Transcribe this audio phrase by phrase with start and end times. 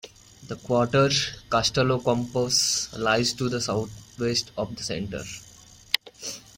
[0.47, 1.09] The quarter
[1.51, 5.23] Kastellokampos lies to the southwest of the centre.